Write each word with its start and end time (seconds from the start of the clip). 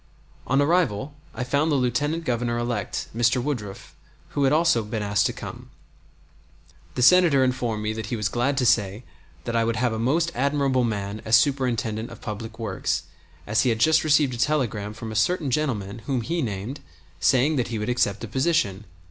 On 0.47 0.59
arrival 0.59 1.13
I 1.35 1.43
found 1.43 1.71
the 1.71 1.75
Lieutenant 1.75 2.23
Governor 2.25 2.57
elect, 2.57 3.09
Mr. 3.15 3.39
Woodruff, 3.39 3.95
who 4.29 4.45
had 4.45 4.51
also 4.51 4.81
been 4.83 5.03
asked 5.03 5.27
to 5.27 5.31
come. 5.31 5.69
The 6.95 7.03
Senator 7.03 7.43
informed 7.43 7.83
me 7.83 7.93
that 7.93 8.07
he 8.07 8.15
was 8.15 8.27
glad 8.27 8.57
to 8.57 8.65
say 8.65 9.03
that 9.43 9.55
I 9.55 9.63
would 9.63 9.75
have 9.75 9.93
a 9.93 9.99
most 9.99 10.31
admirable 10.33 10.83
man 10.83 11.21
as 11.23 11.37
Superintendent 11.37 12.09
of 12.09 12.19
Public 12.19 12.57
Works, 12.57 13.03
as 13.45 13.61
he 13.61 13.69
had 13.69 13.77
just 13.77 14.03
received 14.03 14.33
a 14.33 14.37
telegram 14.37 14.95
from 14.95 15.11
a 15.11 15.15
certain 15.15 15.51
gentleman, 15.51 15.99
whom 16.07 16.21
he 16.21 16.41
named, 16.41 16.79
saying 17.19 17.57
that 17.57 17.67
he 17.67 17.77
would 17.77 17.87
accept 17.87 18.21
the 18.21 18.27
position! 18.27 18.85